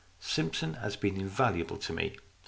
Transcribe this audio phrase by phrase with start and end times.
[0.35, 2.17] "Simpson has been invaluable to me.